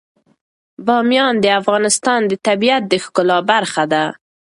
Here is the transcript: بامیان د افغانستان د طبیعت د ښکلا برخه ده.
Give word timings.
بامیان 0.85 1.33
د 1.41 1.45
افغانستان 1.61 2.19
د 2.27 2.33
طبیعت 2.47 2.83
د 2.87 2.93
ښکلا 3.03 3.37
برخه 3.51 3.83
ده. 3.93 4.05